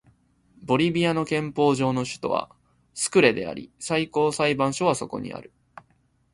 [0.63, 2.49] ボリビアの憲法上の首都は
[2.95, 5.51] スクレであり最高裁判所はそこにある